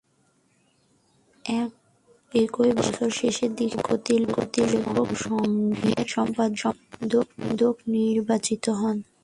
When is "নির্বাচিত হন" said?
7.87-8.97